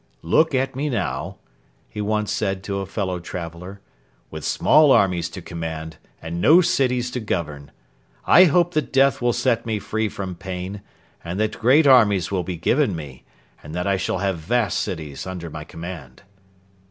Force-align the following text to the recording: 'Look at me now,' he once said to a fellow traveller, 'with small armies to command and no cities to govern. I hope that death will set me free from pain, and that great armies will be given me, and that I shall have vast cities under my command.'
'Look 0.23 0.55
at 0.55 0.75
me 0.75 0.89
now,' 0.89 1.37
he 1.87 2.01
once 2.01 2.31
said 2.31 2.63
to 2.63 2.79
a 2.79 2.87
fellow 2.87 3.19
traveller, 3.19 3.81
'with 4.31 4.43
small 4.43 4.91
armies 4.91 5.29
to 5.29 5.43
command 5.43 5.97
and 6.23 6.41
no 6.41 6.59
cities 6.59 7.11
to 7.11 7.19
govern. 7.19 7.69
I 8.25 8.45
hope 8.45 8.73
that 8.73 8.91
death 8.91 9.21
will 9.21 9.31
set 9.31 9.63
me 9.63 9.77
free 9.77 10.09
from 10.09 10.33
pain, 10.33 10.81
and 11.23 11.39
that 11.39 11.59
great 11.59 11.85
armies 11.85 12.31
will 12.31 12.41
be 12.43 12.57
given 12.57 12.95
me, 12.95 13.25
and 13.61 13.75
that 13.75 13.85
I 13.85 13.97
shall 13.97 14.17
have 14.17 14.39
vast 14.39 14.79
cities 14.79 15.27
under 15.27 15.51
my 15.51 15.63
command.' 15.63 16.23